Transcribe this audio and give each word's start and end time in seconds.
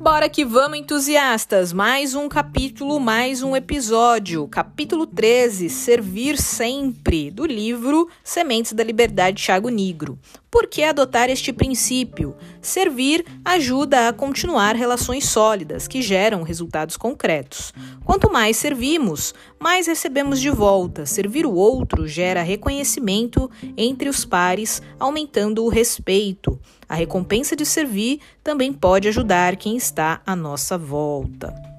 Bora 0.00 0.30
que 0.30 0.46
vamos, 0.46 0.78
entusiastas! 0.78 1.74
Mais 1.74 2.14
um 2.14 2.26
capítulo, 2.26 2.98
mais 2.98 3.42
um 3.42 3.54
episódio. 3.54 4.48
Capítulo 4.48 5.06
13: 5.06 5.68
Servir 5.68 6.38
Sempre, 6.38 7.30
do 7.30 7.44
livro 7.44 8.08
Sementes 8.24 8.72
da 8.72 8.82
Liberdade, 8.82 9.44
Thiago 9.44 9.68
Nigro. 9.68 10.18
Por 10.50 10.66
que 10.66 10.82
adotar 10.82 11.30
este 11.30 11.52
princípio? 11.52 12.34
Servir 12.60 13.24
ajuda 13.44 14.08
a 14.08 14.12
continuar 14.12 14.74
relações 14.74 15.26
sólidas 15.26 15.86
que 15.86 16.02
geram 16.02 16.42
resultados 16.42 16.96
concretos. 16.96 17.72
Quanto 18.04 18.32
mais 18.32 18.56
servimos, 18.56 19.32
mais 19.60 19.86
recebemos 19.86 20.40
de 20.40 20.50
volta. 20.50 21.06
Servir 21.06 21.46
o 21.46 21.54
outro 21.54 22.08
gera 22.08 22.42
reconhecimento 22.42 23.48
entre 23.76 24.08
os 24.08 24.24
pares, 24.24 24.82
aumentando 24.98 25.64
o 25.64 25.68
respeito. 25.68 26.58
A 26.88 26.96
recompensa 26.96 27.54
de 27.54 27.64
servir 27.64 28.20
também 28.42 28.72
pode 28.72 29.06
ajudar 29.06 29.54
quem 29.54 29.76
está 29.76 30.20
à 30.26 30.34
nossa 30.34 30.76
volta. 30.76 31.69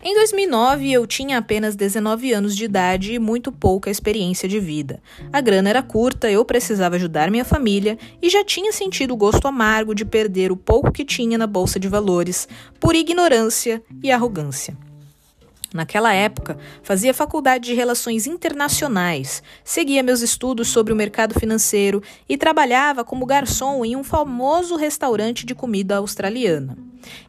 Em 0.00 0.14
2009, 0.14 0.92
eu 0.92 1.06
tinha 1.08 1.38
apenas 1.38 1.74
19 1.74 2.32
anos 2.32 2.56
de 2.56 2.64
idade 2.64 3.14
e 3.14 3.18
muito 3.18 3.50
pouca 3.50 3.90
experiência 3.90 4.48
de 4.48 4.60
vida. 4.60 5.02
A 5.32 5.40
grana 5.40 5.68
era 5.68 5.82
curta, 5.82 6.30
eu 6.30 6.44
precisava 6.44 6.94
ajudar 6.94 7.32
minha 7.32 7.44
família 7.44 7.98
e 8.22 8.30
já 8.30 8.44
tinha 8.44 8.72
sentido 8.72 9.14
o 9.14 9.16
gosto 9.16 9.48
amargo 9.48 9.96
de 9.96 10.04
perder 10.04 10.52
o 10.52 10.56
pouco 10.56 10.92
que 10.92 11.04
tinha 11.04 11.36
na 11.36 11.48
bolsa 11.48 11.80
de 11.80 11.88
valores 11.88 12.46
por 12.78 12.94
ignorância 12.94 13.82
e 14.00 14.12
arrogância. 14.12 14.87
Naquela 15.72 16.14
época, 16.14 16.56
fazia 16.82 17.12
faculdade 17.12 17.66
de 17.66 17.74
Relações 17.74 18.26
Internacionais, 18.26 19.42
seguia 19.62 20.02
meus 20.02 20.22
estudos 20.22 20.68
sobre 20.68 20.94
o 20.94 20.96
mercado 20.96 21.38
financeiro 21.38 22.02
e 22.26 22.38
trabalhava 22.38 23.04
como 23.04 23.26
garçom 23.26 23.84
em 23.84 23.94
um 23.94 24.02
famoso 24.02 24.76
restaurante 24.76 25.44
de 25.44 25.54
comida 25.54 25.96
australiana. 25.96 26.78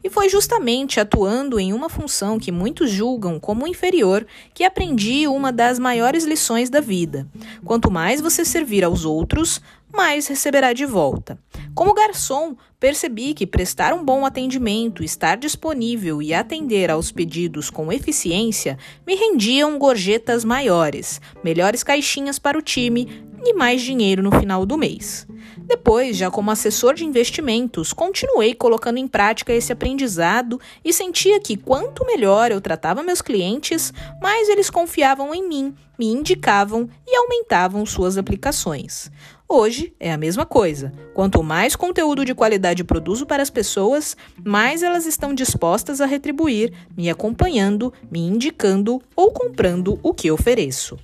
E 0.02 0.08
foi 0.08 0.28
justamente 0.28 0.98
atuando 0.98 1.60
em 1.60 1.72
uma 1.72 1.90
função 1.90 2.38
que 2.38 2.50
muitos 2.50 2.90
julgam 2.90 3.38
como 3.38 3.66
inferior 3.66 4.26
que 4.54 4.64
aprendi 4.64 5.28
uma 5.28 5.52
das 5.52 5.78
maiores 5.78 6.24
lições 6.24 6.70
da 6.70 6.80
vida. 6.80 7.28
Quanto 7.64 7.90
mais 7.90 8.20
você 8.20 8.44
servir 8.44 8.84
aos 8.84 9.04
outros, 9.04 9.60
mais 9.92 10.26
receberá 10.26 10.72
de 10.72 10.86
volta. 10.86 11.38
Como 11.80 11.94
garçom, 11.94 12.56
percebi 12.78 13.32
que 13.32 13.46
prestar 13.46 13.94
um 13.94 14.04
bom 14.04 14.26
atendimento, 14.26 15.02
estar 15.02 15.38
disponível 15.38 16.20
e 16.20 16.34
atender 16.34 16.90
aos 16.90 17.10
pedidos 17.10 17.70
com 17.70 17.90
eficiência 17.90 18.76
me 19.06 19.14
rendiam 19.14 19.78
gorjetas 19.78 20.44
maiores, 20.44 21.22
melhores 21.42 21.82
caixinhas 21.82 22.38
para 22.38 22.58
o 22.58 22.60
time 22.60 23.24
e 23.42 23.54
mais 23.54 23.80
dinheiro 23.80 24.22
no 24.22 24.30
final 24.30 24.66
do 24.66 24.76
mês. 24.76 25.26
Depois, 25.56 26.18
já 26.18 26.30
como 26.30 26.50
assessor 26.50 26.92
de 26.92 27.06
investimentos, 27.06 27.94
continuei 27.94 28.54
colocando 28.54 28.98
em 28.98 29.08
prática 29.08 29.50
esse 29.50 29.72
aprendizado 29.72 30.60
e 30.84 30.92
sentia 30.92 31.40
que 31.40 31.56
quanto 31.56 32.04
melhor 32.04 32.50
eu 32.50 32.60
tratava 32.60 33.02
meus 33.02 33.22
clientes, 33.22 33.90
mais 34.20 34.50
eles 34.50 34.68
confiavam 34.68 35.34
em 35.34 35.48
mim, 35.48 35.74
me 35.98 36.08
indicavam 36.08 36.90
e 37.06 37.16
aumentavam 37.16 37.86
suas 37.86 38.18
aplicações. 38.18 39.10
Hoje 39.52 39.92
é 39.98 40.12
a 40.12 40.16
mesma 40.16 40.46
coisa. 40.46 40.92
Quanto 41.12 41.42
mais 41.42 41.74
conteúdo 41.74 42.24
de 42.24 42.36
qualidade 42.36 42.84
produzo 42.84 43.26
para 43.26 43.42
as 43.42 43.50
pessoas, 43.50 44.16
mais 44.44 44.80
elas 44.80 45.06
estão 45.06 45.34
dispostas 45.34 46.00
a 46.00 46.06
retribuir, 46.06 46.72
me 46.96 47.10
acompanhando, 47.10 47.92
me 48.08 48.20
indicando 48.20 49.02
ou 49.16 49.32
comprando 49.32 49.98
o 50.04 50.14
que 50.14 50.30
ofereço. 50.30 50.96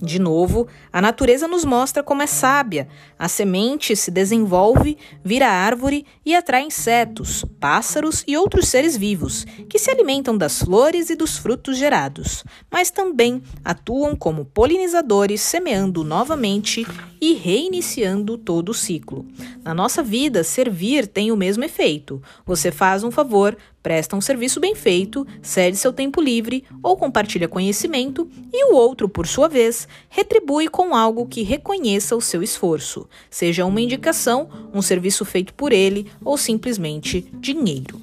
De 0.00 0.18
novo, 0.18 0.66
a 0.92 1.00
natureza 1.00 1.46
nos 1.46 1.64
mostra 1.64 2.02
como 2.02 2.22
é 2.22 2.26
sábia. 2.26 2.88
A 3.18 3.28
semente 3.28 3.94
se 3.94 4.10
desenvolve, 4.10 4.98
vira 5.24 5.48
árvore 5.48 6.04
e 6.26 6.34
atrai 6.34 6.64
insetos, 6.64 7.44
pássaros 7.60 8.24
e 8.26 8.36
outros 8.36 8.66
seres 8.66 8.96
vivos, 8.96 9.44
que 9.68 9.78
se 9.78 9.90
alimentam 9.90 10.36
das 10.36 10.58
flores 10.60 11.08
e 11.08 11.14
dos 11.14 11.38
frutos 11.38 11.78
gerados, 11.78 12.42
mas 12.70 12.90
também 12.90 13.42
atuam 13.64 14.16
como 14.16 14.44
polinizadores, 14.44 15.40
semeando 15.40 16.02
novamente 16.02 16.84
e 17.20 17.34
reiniciando 17.34 18.36
todo 18.36 18.70
o 18.70 18.74
ciclo. 18.74 19.24
Na 19.62 19.72
nossa 19.72 20.02
vida, 20.02 20.42
servir 20.42 21.06
tem 21.06 21.30
o 21.30 21.36
mesmo 21.36 21.62
efeito. 21.62 22.20
Você 22.44 22.72
faz 22.72 23.04
um 23.04 23.10
favor, 23.12 23.56
presta 23.82 24.16
um 24.16 24.20
serviço 24.20 24.60
bem 24.60 24.74
feito, 24.74 25.26
cede 25.42 25.76
seu 25.76 25.92
tempo 25.92 26.20
livre 26.20 26.64
ou 26.82 26.96
compartilha 26.96 27.48
conhecimento, 27.48 28.28
e 28.52 28.70
o 28.70 28.74
outro, 28.74 29.08
por 29.08 29.26
sua 29.26 29.48
vez, 29.48 29.88
retribui 30.08 30.68
com 30.68 30.94
algo 30.94 31.26
que 31.26 31.42
reconheça 31.42 32.14
o 32.14 32.20
seu 32.20 32.42
esforço, 32.42 33.08
seja 33.28 33.66
uma 33.66 33.80
indicação, 33.80 34.48
um 34.72 34.80
serviço 34.80 35.24
feito 35.24 35.52
por 35.54 35.72
ele 35.72 36.10
ou 36.24 36.36
simplesmente 36.36 37.26
dinheiro. 37.34 38.00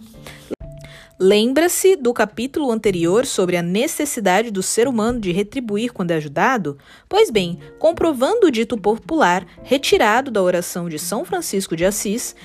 Lembra-se 1.21 1.97
do 1.97 2.13
capítulo 2.13 2.71
anterior 2.71 3.25
sobre 3.25 3.57
a 3.57 3.61
necessidade 3.61 4.49
do 4.49 4.63
ser 4.63 4.87
humano 4.87 5.19
de 5.19 5.33
retribuir 5.33 5.91
quando 5.91 6.11
é 6.11 6.15
ajudado? 6.15 6.77
Pois 7.09 7.29
bem, 7.29 7.59
comprovando 7.77 8.47
o 8.47 8.51
dito 8.51 8.77
popular 8.77 9.45
retirado 9.61 10.31
da 10.31 10.41
oração 10.41 10.87
de 10.87 10.97
São 10.97 11.25
Francisco 11.25 11.75
de 11.75 11.83
Assis, 11.83 12.37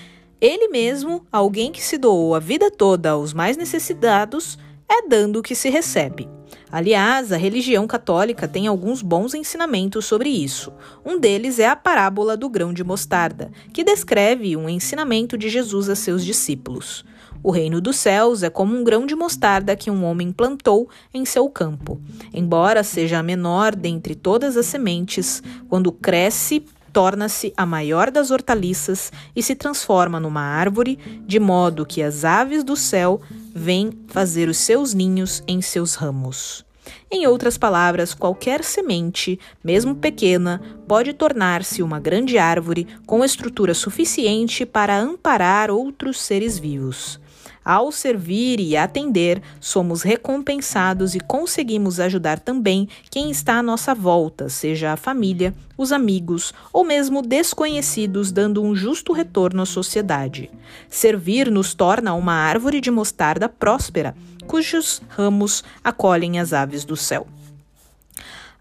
ele 0.44 0.68
mesmo, 0.68 1.26
alguém 1.32 1.72
que 1.72 1.82
se 1.82 1.96
doou 1.96 2.34
a 2.34 2.38
vida 2.38 2.70
toda 2.70 3.10
aos 3.10 3.32
mais 3.32 3.56
necessitados, 3.56 4.58
é 4.86 5.08
dando 5.08 5.38
o 5.38 5.42
que 5.42 5.54
se 5.54 5.70
recebe. 5.70 6.28
Aliás, 6.70 7.32
a 7.32 7.36
religião 7.38 7.86
católica 7.86 8.46
tem 8.46 8.66
alguns 8.66 9.00
bons 9.00 9.32
ensinamentos 9.32 10.04
sobre 10.04 10.28
isso. 10.28 10.70
Um 11.02 11.18
deles 11.18 11.58
é 11.58 11.66
a 11.66 11.74
parábola 11.74 12.36
do 12.36 12.48
grão 12.50 12.74
de 12.74 12.84
mostarda, 12.84 13.50
que 13.72 13.82
descreve 13.82 14.54
um 14.54 14.68
ensinamento 14.68 15.38
de 15.38 15.48
Jesus 15.48 15.88
a 15.88 15.94
seus 15.94 16.22
discípulos. 16.22 17.04
O 17.42 17.50
reino 17.50 17.80
dos 17.80 17.96
céus 17.96 18.42
é 18.42 18.50
como 18.50 18.76
um 18.76 18.84
grão 18.84 19.06
de 19.06 19.14
mostarda 19.14 19.76
que 19.76 19.90
um 19.90 20.04
homem 20.04 20.30
plantou 20.30 20.88
em 21.12 21.24
seu 21.24 21.48
campo. 21.48 22.00
Embora 22.32 22.82
seja 22.82 23.18
a 23.18 23.22
menor 23.22 23.74
dentre 23.74 24.14
todas 24.14 24.56
as 24.56 24.66
sementes, 24.66 25.42
quando 25.68 25.92
cresce, 25.92 26.64
torna-se 26.94 27.52
a 27.56 27.66
maior 27.66 28.08
das 28.08 28.30
hortaliças 28.30 29.12
e 29.34 29.42
se 29.42 29.56
transforma 29.56 30.20
numa 30.20 30.40
árvore, 30.40 30.96
de 31.26 31.40
modo 31.40 31.84
que 31.84 32.00
as 32.00 32.24
aves 32.24 32.62
do 32.62 32.76
céu 32.76 33.20
vêm 33.52 33.90
fazer 34.06 34.48
os 34.48 34.58
seus 34.58 34.94
ninhos 34.94 35.42
em 35.48 35.60
seus 35.60 35.96
ramos. 35.96 36.64
Em 37.10 37.26
outras 37.26 37.58
palavras, 37.58 38.14
qualquer 38.14 38.62
semente, 38.62 39.40
mesmo 39.62 39.96
pequena, 39.96 40.60
pode 40.86 41.12
tornar-se 41.12 41.82
uma 41.82 41.98
grande 41.98 42.38
árvore 42.38 42.86
com 43.04 43.24
estrutura 43.24 43.74
suficiente 43.74 44.64
para 44.64 44.96
amparar 44.96 45.72
outros 45.72 46.20
seres 46.20 46.58
vivos. 46.58 47.18
Ao 47.64 47.90
servir 47.90 48.60
e 48.60 48.76
atender, 48.76 49.40
somos 49.58 50.02
recompensados 50.02 51.14
e 51.14 51.20
conseguimos 51.20 51.98
ajudar 51.98 52.38
também 52.38 52.86
quem 53.10 53.30
está 53.30 53.58
à 53.58 53.62
nossa 53.62 53.94
volta, 53.94 54.50
seja 54.50 54.92
a 54.92 54.96
família, 54.96 55.54
os 55.78 55.90
amigos 55.90 56.52
ou 56.72 56.84
mesmo 56.84 57.22
desconhecidos, 57.22 58.30
dando 58.30 58.62
um 58.62 58.76
justo 58.76 59.14
retorno 59.14 59.62
à 59.62 59.66
sociedade. 59.66 60.50
Servir 60.90 61.50
nos 61.50 61.72
torna 61.72 62.12
uma 62.12 62.34
árvore 62.34 62.82
de 62.82 62.90
mostarda 62.90 63.48
próspera, 63.48 64.14
cujos 64.46 65.00
ramos 65.08 65.64
acolhem 65.82 66.38
as 66.38 66.52
aves 66.52 66.84
do 66.84 66.96
céu. 66.96 67.26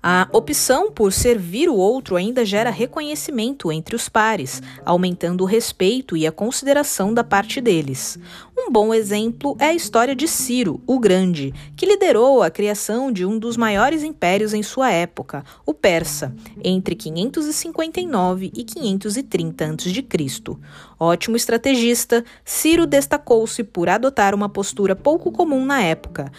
A 0.06 0.28
opção 0.34 0.91
por 0.91 1.14
servir 1.14 1.69
o 1.69 1.78
outro 1.78 2.18
ainda 2.18 2.44
gera 2.44 2.69
reconhecimento 2.69 3.72
entre 3.72 3.96
os 3.96 4.09
pares, 4.09 4.62
aumentando 4.84 5.46
o 5.46 5.47
respeito 5.47 6.18
e 6.18 6.28
a 6.28 6.31
consideração 6.31 7.14
da 7.14 7.24
parte 7.24 7.62
deles. 7.62 8.19
Um 8.58 8.69
bom 8.69 8.94
exemplo 8.94 9.56
é 9.58 9.68
a 9.68 9.74
história 9.74 10.14
de 10.14 10.28
Ciro, 10.28 10.81
o 10.86 11.00
Grande, 11.00 11.53
que 11.78 11.86
liderou 11.86 12.44
a 12.44 12.52
criação 12.52 13.14
de 13.14 13.25
um 13.25 13.40
dos 13.40 13.56
maiores 13.56 14.03
impérios 14.03 14.53
em 14.53 14.62
sua 14.62 14.91
época, 14.91 15.41
o 15.66 15.74
Persa, 15.74 16.35
entre 16.62 16.96
559 16.96 18.52
e 18.53 18.64
530 18.66 19.66
a.C. 19.66 20.58
Ótimo 21.00 21.38
estrategista, 21.38 22.26
Ciro 22.44 22.85
destacou-se 22.85 23.64
por 23.64 23.88
adotar 23.88 24.35
uma 24.35 24.50
postura 24.50 24.97
pouco 24.97 25.32
comum 25.32 25.64
na 25.64 25.82
época, 25.82 26.29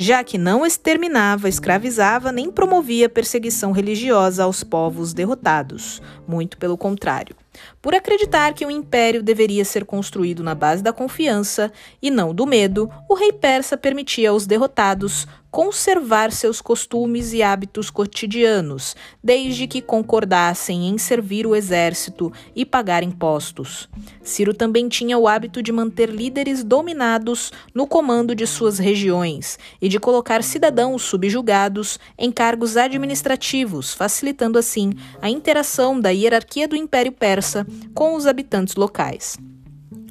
já 0.00 0.22
que 0.22 0.38
não 0.38 0.64
exterminava, 0.64 1.48
escravizava 1.48 2.30
nem 2.30 2.52
promovia 2.52 3.08
perseguição 3.08 3.72
religiosa 3.72 4.44
aos 4.44 4.62
povos 4.62 5.12
derrotados. 5.12 6.00
Muito 6.26 6.56
pelo 6.56 6.78
contrário. 6.78 7.34
Por 7.82 7.94
acreditar 7.94 8.54
que 8.54 8.64
o 8.64 8.70
império 8.70 9.22
deveria 9.22 9.64
ser 9.64 9.84
construído 9.84 10.44
na 10.44 10.54
base 10.54 10.82
da 10.82 10.92
confiança 10.92 11.72
e 12.00 12.10
não 12.10 12.32
do 12.32 12.46
medo, 12.46 12.88
o 13.08 13.14
rei 13.14 13.32
persa 13.32 13.76
permitia 13.76 14.30
aos 14.30 14.46
derrotados 14.46 15.26
conservar 15.50 16.30
seus 16.30 16.60
costumes 16.60 17.32
e 17.32 17.42
hábitos 17.42 17.90
cotidianos, 17.90 18.94
desde 19.22 19.66
que 19.66 19.80
concordassem 19.80 20.88
em 20.88 20.98
servir 20.98 21.46
o 21.46 21.54
exército 21.54 22.32
e 22.54 22.64
pagar 22.64 23.02
impostos. 23.02 23.88
Ciro 24.22 24.52
também 24.52 24.88
tinha 24.88 25.16
o 25.16 25.26
hábito 25.26 25.62
de 25.62 25.72
manter 25.72 26.10
líderes 26.10 26.62
dominados 26.62 27.50
no 27.74 27.86
comando 27.86 28.34
de 28.34 28.46
suas 28.46 28.78
regiões 28.78 29.58
e 29.80 29.88
de 29.88 29.98
colocar 29.98 30.42
cidadãos 30.42 31.02
subjugados 31.02 31.98
em 32.18 32.30
cargos 32.30 32.76
administrativos, 32.76 33.94
facilitando 33.94 34.58
assim 34.58 34.92
a 35.20 35.30
interação 35.30 35.98
da 36.00 36.10
hierarquia 36.10 36.68
do 36.68 36.76
Império 36.76 37.12
Persa 37.12 37.66
com 37.94 38.14
os 38.14 38.26
habitantes 38.26 38.76
locais. 38.76 39.36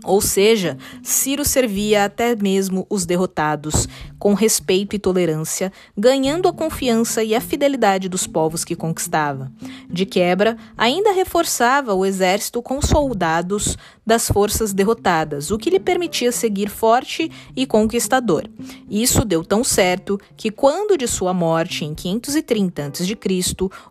Ou 0.07 0.21
seja, 0.21 0.77
Ciro 1.03 1.43
servia 1.43 2.05
até 2.05 2.33
mesmo 2.33 2.87
os 2.89 3.05
derrotados, 3.05 3.89
com 4.17 4.33
respeito 4.33 4.95
e 4.95 4.99
tolerância, 4.99 5.71
ganhando 5.97 6.47
a 6.47 6.53
confiança 6.53 7.21
e 7.21 7.35
a 7.35 7.41
fidelidade 7.41 8.07
dos 8.07 8.25
povos 8.25 8.63
que 8.63 8.73
conquistava. 8.73 9.51
De 9.89 10.05
quebra, 10.05 10.55
ainda 10.77 11.11
reforçava 11.11 11.93
o 11.93 12.05
exército 12.05 12.61
com 12.61 12.81
soldados 12.81 13.77
das 14.05 14.29
forças 14.29 14.71
derrotadas, 14.71 15.51
o 15.51 15.57
que 15.57 15.69
lhe 15.69 15.79
permitia 15.79 16.31
seguir 16.31 16.69
forte 16.69 17.29
e 17.53 17.65
conquistador. 17.65 18.45
Isso 18.89 19.25
deu 19.25 19.43
tão 19.43 19.61
certo 19.61 20.17
que, 20.37 20.49
quando 20.49 20.97
de 20.97 21.05
sua 21.05 21.33
morte 21.33 21.83
em 21.83 21.93
530 21.93 22.85
a.C., 22.85 23.17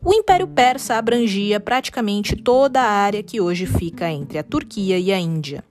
o 0.03 0.15
Império 0.15 0.49
Persa 0.49 0.95
abrangia 0.95 1.61
praticamente 1.61 2.35
toda 2.35 2.81
a 2.81 2.91
área 2.91 3.23
que 3.23 3.39
hoje 3.39 3.67
fica 3.67 4.11
entre 4.11 4.39
a 4.39 4.43
Turquia 4.43 4.99
e 4.99 5.13
a 5.13 5.19
Índia. 5.19 5.63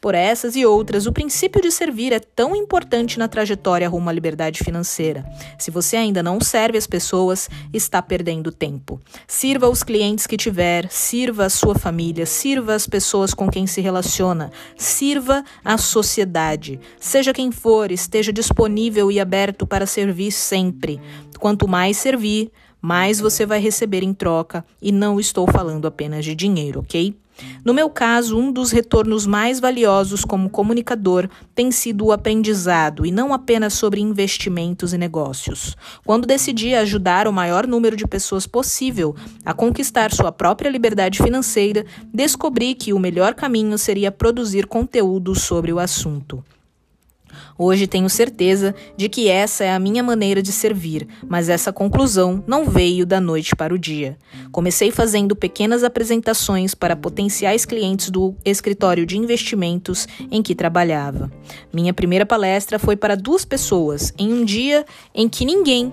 Por 0.00 0.14
essas 0.14 0.56
e 0.56 0.64
outras, 0.64 1.06
o 1.06 1.12
princípio 1.12 1.60
de 1.60 1.70
servir 1.70 2.10
é 2.10 2.18
tão 2.18 2.56
importante 2.56 3.18
na 3.18 3.28
trajetória 3.28 3.86
rumo 3.86 4.08
à 4.08 4.12
liberdade 4.12 4.64
financeira. 4.64 5.26
Se 5.58 5.70
você 5.70 5.94
ainda 5.94 6.22
não 6.22 6.40
serve 6.40 6.78
as 6.78 6.86
pessoas, 6.86 7.50
está 7.70 8.00
perdendo 8.00 8.50
tempo. 8.50 8.98
Sirva 9.28 9.68
os 9.68 9.82
clientes 9.82 10.26
que 10.26 10.38
tiver, 10.38 10.90
sirva 10.90 11.44
a 11.44 11.50
sua 11.50 11.74
família, 11.74 12.24
sirva 12.24 12.74
as 12.74 12.86
pessoas 12.86 13.34
com 13.34 13.50
quem 13.50 13.66
se 13.66 13.82
relaciona, 13.82 14.50
sirva 14.74 15.44
a 15.62 15.76
sociedade. 15.76 16.80
Seja 16.98 17.34
quem 17.34 17.52
for, 17.52 17.92
esteja 17.92 18.32
disponível 18.32 19.12
e 19.12 19.20
aberto 19.20 19.66
para 19.66 19.84
servir 19.84 20.32
sempre. 20.32 20.98
Quanto 21.38 21.68
mais 21.68 21.98
servir, 21.98 22.50
mais 22.80 23.20
você 23.20 23.44
vai 23.44 23.60
receber 23.60 24.02
em 24.02 24.14
troca, 24.14 24.64
e 24.80 24.90
não 24.90 25.20
estou 25.20 25.46
falando 25.46 25.86
apenas 25.86 26.24
de 26.24 26.34
dinheiro, 26.34 26.80
ok? 26.80 27.14
No 27.64 27.74
meu 27.74 27.90
caso, 27.90 28.38
um 28.38 28.52
dos 28.52 28.70
retornos 28.70 29.26
mais 29.26 29.60
valiosos 29.60 30.24
como 30.24 30.50
comunicador 30.50 31.28
tem 31.54 31.70
sido 31.70 32.06
o 32.06 32.12
aprendizado 32.12 33.04
e 33.04 33.10
não 33.10 33.34
apenas 33.34 33.74
sobre 33.74 34.00
investimentos 34.00 34.92
e 34.92 34.98
negócios. 34.98 35.76
Quando 36.04 36.26
decidi 36.26 36.74
ajudar 36.74 37.28
o 37.28 37.32
maior 37.32 37.66
número 37.66 37.96
de 37.96 38.06
pessoas 38.06 38.46
possível 38.46 39.14
a 39.44 39.52
conquistar 39.52 40.12
sua 40.12 40.32
própria 40.32 40.70
liberdade 40.70 41.22
financeira, 41.22 41.84
descobri 42.12 42.74
que 42.74 42.92
o 42.92 42.98
melhor 42.98 43.34
caminho 43.34 43.76
seria 43.76 44.10
produzir 44.10 44.66
conteúdo 44.66 45.34
sobre 45.34 45.72
o 45.72 45.78
assunto. 45.78 46.42
Hoje 47.58 47.86
tenho 47.86 48.08
certeza 48.08 48.74
de 48.96 49.08
que 49.08 49.28
essa 49.28 49.64
é 49.64 49.72
a 49.72 49.78
minha 49.78 50.02
maneira 50.02 50.42
de 50.42 50.52
servir, 50.52 51.06
mas 51.28 51.48
essa 51.48 51.72
conclusão 51.72 52.42
não 52.46 52.64
veio 52.64 53.04
da 53.04 53.20
noite 53.20 53.54
para 53.56 53.74
o 53.74 53.78
dia. 53.78 54.16
Comecei 54.52 54.90
fazendo 54.90 55.36
pequenas 55.36 55.84
apresentações 55.84 56.74
para 56.74 56.96
potenciais 56.96 57.64
clientes 57.64 58.10
do 58.10 58.34
escritório 58.44 59.06
de 59.06 59.18
investimentos 59.18 60.06
em 60.30 60.42
que 60.42 60.54
trabalhava. 60.54 61.30
Minha 61.72 61.94
primeira 61.94 62.26
palestra 62.26 62.78
foi 62.78 62.96
para 62.96 63.16
duas 63.16 63.44
pessoas, 63.44 64.12
em 64.18 64.32
um 64.32 64.44
dia 64.44 64.84
em 65.14 65.28
que 65.28 65.44
ninguém 65.44 65.92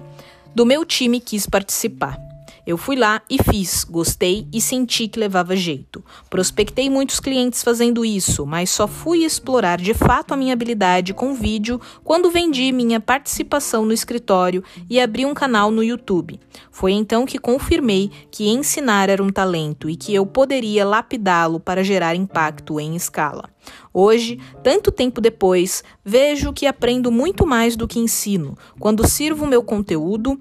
do 0.55 0.65
meu 0.65 0.83
time 0.83 1.19
quis 1.19 1.45
participar. 1.45 2.26
Eu 2.67 2.75
fui 2.75 2.97
lá 2.97 3.21
e 3.29 3.41
fiz, 3.41 3.85
gostei 3.85 4.45
e 4.51 4.59
senti 4.59 5.07
que 5.07 5.17
levava 5.17 5.55
jeito. 5.55 6.03
Prospectei 6.29 6.89
muitos 6.89 7.17
clientes 7.17 7.63
fazendo 7.63 8.03
isso, 8.03 8.45
mas 8.45 8.69
só 8.69 8.89
fui 8.89 9.23
explorar 9.23 9.79
de 9.79 9.93
fato 9.93 10.33
a 10.33 10.37
minha 10.37 10.51
habilidade 10.51 11.13
com 11.13 11.33
vídeo 11.33 11.79
quando 12.03 12.29
vendi 12.29 12.73
minha 12.73 12.99
participação 12.99 13.85
no 13.85 13.93
escritório 13.93 14.61
e 14.89 14.99
abri 14.99 15.25
um 15.25 15.33
canal 15.33 15.71
no 15.71 15.81
YouTube. 15.81 16.41
Foi 16.69 16.91
então 16.91 17.25
que 17.25 17.39
confirmei 17.39 18.11
que 18.29 18.49
ensinar 18.49 19.09
era 19.09 19.23
um 19.23 19.29
talento 19.29 19.89
e 19.89 19.95
que 19.95 20.13
eu 20.13 20.25
poderia 20.25 20.83
lapidá-lo 20.83 21.61
para 21.61 21.85
gerar 21.85 22.15
impacto 22.15 22.81
em 22.81 22.97
escala. 22.97 23.45
Hoje, 23.93 24.41
tanto 24.61 24.91
tempo 24.91 25.21
depois, 25.21 25.85
vejo 26.03 26.51
que 26.51 26.65
aprendo 26.65 27.13
muito 27.13 27.47
mais 27.47 27.77
do 27.77 27.87
que 27.87 27.97
ensino 27.97 28.57
quando 28.77 29.07
sirvo 29.07 29.47
meu 29.47 29.63
conteúdo 29.63 30.37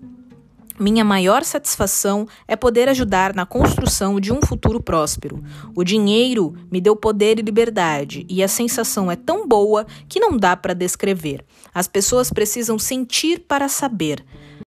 minha 0.78 1.04
maior 1.04 1.42
satisfação 1.42 2.26
é 2.46 2.54
poder 2.54 2.88
ajudar 2.88 3.34
na 3.34 3.46
construção 3.46 4.20
de 4.20 4.32
um 4.32 4.40
futuro 4.40 4.80
próspero. 4.80 5.42
O 5.74 5.82
dinheiro 5.82 6.54
me 6.70 6.80
deu 6.80 6.94
poder 6.94 7.38
e 7.38 7.42
liberdade, 7.42 8.26
e 8.28 8.42
a 8.42 8.48
sensação 8.48 9.10
é 9.10 9.16
tão 9.16 9.46
boa 9.46 9.86
que 10.08 10.20
não 10.20 10.36
dá 10.36 10.56
para 10.56 10.74
descrever. 10.74 11.44
As 11.74 11.88
pessoas 11.88 12.30
precisam 12.30 12.78
sentir 12.78 13.40
para 13.40 13.68
saber. 13.68 14.24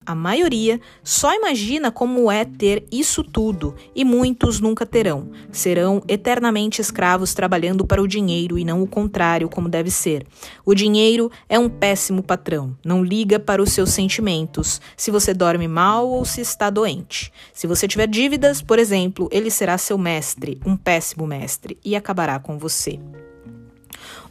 A 0.10 0.16
maioria 0.16 0.82
só 1.04 1.36
imagina 1.36 1.92
como 1.92 2.32
é 2.32 2.44
ter 2.44 2.84
isso 2.92 3.24
tudo 3.24 3.76
e 3.94 4.04
muitos 4.04 4.60
nunca 4.60 4.84
terão. 4.84 5.30
Serão 5.52 6.02
eternamente 6.08 6.82
escravos 6.82 7.36
trabalhando 7.36 7.86
para 7.86 8.02
o 8.02 8.08
dinheiro 8.08 8.58
e 8.58 8.66
não 8.66 8.82
o 8.82 8.88
contrário, 8.88 9.48
como 9.48 9.70
deve 9.70 9.92
ser. 9.92 10.26
O 10.66 10.74
dinheiro 10.74 11.30
é 11.48 11.60
um 11.60 11.70
péssimo 11.70 12.24
patrão, 12.24 12.76
não 12.84 13.04
liga 13.04 13.40
para 13.40 13.62
os 13.62 13.72
seus 13.72 13.92
sentimentos, 13.92 14.82
se 14.98 15.12
você 15.12 15.32
dorme 15.32 15.68
mal 15.68 16.10
ou 16.10 16.26
se 16.26 16.42
está 16.42 16.72
doente. 16.72 17.32
Se 17.54 17.68
você 17.68 17.88
tiver 17.88 18.08
dívidas, 18.08 18.64
por 18.64 18.80
exemplo, 18.80 19.30
ele 19.32 19.52
será 19.52 19.78
seu 19.78 19.96
mestre, 19.96 20.60
um 20.66 20.76
péssimo 20.76 21.28
mestre, 21.28 21.78
e 21.86 21.96
acabará 21.96 22.40
com 22.40 22.58
você. 22.58 23.00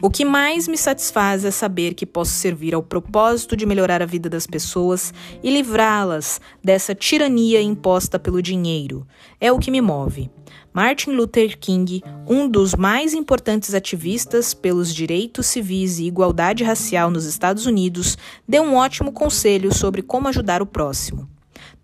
O 0.01 0.09
que 0.09 0.23
mais 0.23 0.67
me 0.67 0.77
satisfaz 0.77 1.43
é 1.43 1.51
saber 1.51 1.93
que 1.93 2.05
posso 2.05 2.31
servir 2.31 2.73
ao 2.73 2.83
propósito 2.83 3.55
de 3.55 3.65
melhorar 3.65 4.01
a 4.01 4.05
vida 4.05 4.29
das 4.29 4.47
pessoas 4.47 5.13
e 5.43 5.49
livrá-las 5.49 6.39
dessa 6.63 6.95
tirania 6.95 7.61
imposta 7.61 8.17
pelo 8.17 8.41
dinheiro. 8.41 9.05
É 9.39 9.51
o 9.51 9.59
que 9.59 9.71
me 9.71 9.81
move. 9.81 10.29
Martin 10.73 11.11
Luther 11.11 11.57
King, 11.57 12.01
um 12.27 12.47
dos 12.47 12.75
mais 12.75 13.13
importantes 13.13 13.73
ativistas 13.73 14.53
pelos 14.53 14.93
direitos 14.93 15.47
civis 15.47 15.99
e 15.99 16.05
igualdade 16.05 16.63
racial 16.63 17.09
nos 17.09 17.25
Estados 17.25 17.65
Unidos, 17.65 18.17
deu 18.47 18.63
um 18.63 18.75
ótimo 18.75 19.11
conselho 19.11 19.73
sobre 19.73 20.01
como 20.01 20.27
ajudar 20.27 20.61
o 20.61 20.65
próximo. 20.65 21.27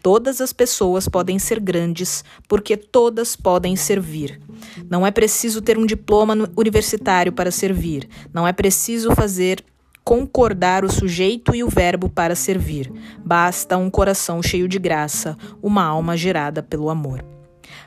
Todas 0.02 0.42
as 0.42 0.54
pessoas 0.54 1.08
podem 1.08 1.40
ser 1.40 1.60
grandes, 1.60 2.24
porque 2.48 2.78
todas 2.78 3.36
podem 3.36 3.76
servir. 3.76 4.40
Não 4.90 5.06
é 5.06 5.12
preciso 5.12 5.62
ter 5.62 5.78
um 5.78 5.86
diploma 5.86 6.36
universitário 6.56 7.32
para 7.32 7.52
servir. 7.52 8.08
Não 8.34 8.48
é 8.48 8.54
preciso 8.54 9.14
fazer 9.16 9.64
concordar 10.04 10.86
o 10.86 10.92
sujeito 10.92 11.56
e 11.56 11.64
o 11.64 11.70
verbo 11.70 12.08
para 12.08 12.36
servir. 12.36 12.92
Basta 13.26 13.76
um 13.76 13.90
coração 13.90 14.42
cheio 14.42 14.68
de 14.68 14.78
graça, 14.78 15.36
uma 15.62 15.84
alma 15.84 16.16
gerada 16.16 16.62
pelo 16.62 16.90
amor 16.90 17.35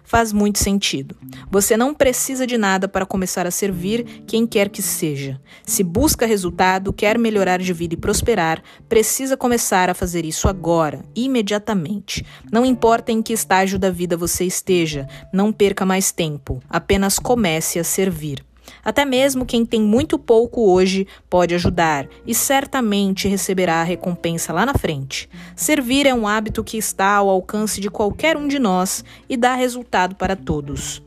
faz 0.03 0.33
muito 0.33 0.59
sentido. 0.59 1.17
Você 1.51 1.77
não 1.77 1.95
precisa 1.95 2.47
de 2.47 2.57
nada 2.57 2.89
para 2.89 3.07
começar 3.07 3.47
a 3.47 3.51
servir 3.51 4.23
quem 4.27 4.47
quer 4.47 4.69
que 4.69 4.83
seja. 4.83 5.41
Se 5.65 5.83
busca 5.83 6.27
resultado, 6.27 6.93
quer 6.93 7.19
melhorar 7.19 7.59
de 7.59 7.73
vida 7.73 7.95
e 7.95 7.99
prosperar, 7.99 8.63
precisa 8.89 9.37
começar 9.37 9.91
a 9.91 9.95
fazer 9.95 10.25
isso 10.25 10.49
agora, 10.49 11.05
imediatamente. 11.15 12.25
Não 12.51 12.65
importa 12.65 13.13
em 13.13 13.23
que 13.23 13.33
estágio 13.33 13.79
da 13.79 13.91
vida 13.91 14.17
você 14.17 14.45
esteja, 14.45 15.07
não 15.33 15.53
perca 15.53 15.85
mais 15.85 16.11
tempo, 16.11 16.61
apenas 16.69 17.19
comece 17.19 17.79
a 17.79 17.85
servir. 17.85 18.48
Até 18.85 19.05
mesmo 19.05 19.47
quem 19.47 19.65
tem 19.65 19.81
muito 19.81 20.19
pouco 20.19 20.71
hoje 20.71 21.07
pode 21.29 21.55
ajudar 21.55 22.09
e 22.27 22.35
certamente 22.35 23.29
receberá 23.29 23.81
a 23.81 23.85
recompensa 23.85 24.53
lá 24.53 24.65
na 24.65 24.75
frente. 24.75 25.29
Servir 25.57 26.07
é 26.07 26.15
um 26.15 26.27
hábito 26.27 26.65
que 26.65 26.77
está 26.77 27.15
ao 27.17 27.29
alcance 27.29 27.81
de 27.81 27.91
qualquer 27.91 28.37
um 28.37 28.49
de 28.49 28.59
nós 28.59 29.05
e 29.29 29.37
dá 29.37 29.55
resultado 29.55 30.15
para 30.15 30.37
todos. 30.37 31.03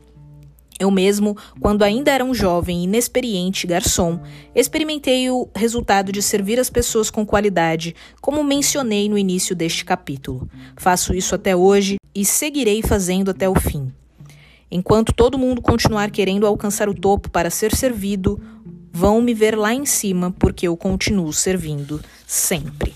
Eu 0.82 0.90
mesmo, 0.90 1.36
quando 1.60 1.84
ainda 1.84 2.10
era 2.10 2.24
um 2.24 2.34
jovem 2.34 2.82
inexperiente 2.82 3.68
garçom, 3.68 4.18
experimentei 4.52 5.30
o 5.30 5.48
resultado 5.54 6.10
de 6.10 6.20
servir 6.20 6.58
as 6.58 6.68
pessoas 6.68 7.08
com 7.08 7.24
qualidade, 7.24 7.94
como 8.20 8.42
mencionei 8.42 9.08
no 9.08 9.16
início 9.16 9.54
deste 9.54 9.84
capítulo. 9.84 10.48
Faço 10.76 11.14
isso 11.14 11.36
até 11.36 11.54
hoje 11.54 11.98
e 12.12 12.24
seguirei 12.24 12.82
fazendo 12.82 13.30
até 13.30 13.48
o 13.48 13.54
fim. 13.54 13.92
Enquanto 14.74 15.12
todo 15.12 15.36
mundo 15.36 15.60
continuar 15.60 16.10
querendo 16.10 16.46
alcançar 16.46 16.88
o 16.88 16.94
topo 16.94 17.28
para 17.30 17.50
ser 17.50 17.76
servido, 17.76 18.40
vão 18.90 19.20
me 19.20 19.34
ver 19.34 19.54
lá 19.54 19.74
em 19.74 19.84
cima 19.84 20.34
porque 20.38 20.66
eu 20.66 20.74
continuo 20.78 21.30
servindo 21.30 22.00
sempre. 22.26 22.94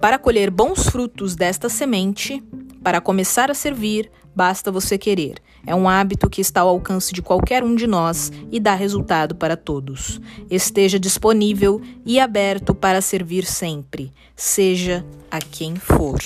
Para 0.00 0.18
colher 0.18 0.50
bons 0.50 0.88
frutos 0.88 1.36
desta 1.36 1.68
semente, 1.68 2.42
para 2.82 3.00
começar 3.00 3.48
a 3.48 3.54
servir, 3.54 4.10
basta 4.34 4.72
você 4.72 4.98
querer. 4.98 5.36
É 5.64 5.72
um 5.72 5.88
hábito 5.88 6.28
que 6.28 6.40
está 6.40 6.62
ao 6.62 6.68
alcance 6.68 7.12
de 7.12 7.22
qualquer 7.22 7.62
um 7.62 7.76
de 7.76 7.86
nós 7.86 8.32
e 8.50 8.58
dá 8.58 8.74
resultado 8.74 9.36
para 9.36 9.56
todos. 9.56 10.20
Esteja 10.50 10.98
disponível 10.98 11.80
e 12.04 12.18
aberto 12.18 12.74
para 12.74 13.00
servir 13.00 13.44
sempre, 13.44 14.12
seja 14.34 15.06
a 15.30 15.38
quem 15.38 15.76
for. 15.76 16.18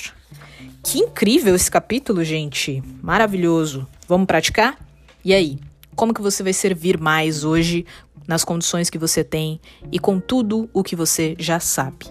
Que 0.83 0.99
incrível 0.99 1.55
esse 1.55 1.71
capítulo, 1.71 2.25
gente. 2.25 2.83
Maravilhoso. 3.03 3.87
Vamos 4.09 4.27
praticar? 4.27 4.79
E 5.25 5.35
aí? 5.35 5.59
Como 5.95 6.15
que 6.15 6.23
você 6.23 6.43
vai 6.43 6.53
servir 6.53 6.99
mais 6.99 7.45
hoje 7.45 7.85
nas 8.27 8.45
condições 8.45 8.89
que 8.89 8.99
você 8.99 9.23
tem 9.23 9.61
e 9.93 9.99
com 9.99 10.19
tudo 10.19 10.71
o 10.73 10.83
que 10.83 10.97
você 10.97 11.37
já 11.39 11.61
sabe? 11.61 12.07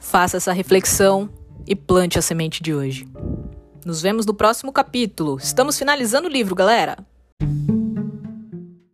Faça 0.00 0.36
essa 0.36 0.52
reflexão 0.52 1.30
e 1.66 1.76
plante 1.76 2.18
a 2.18 2.22
semente 2.22 2.62
de 2.62 2.74
hoje. 2.74 3.06
Nos 3.84 4.02
vemos 4.02 4.26
no 4.26 4.34
próximo 4.34 4.72
capítulo. 4.72 5.38
Estamos 5.38 5.78
finalizando 5.78 6.26
o 6.26 6.30
livro, 6.30 6.54
galera. 6.54 6.96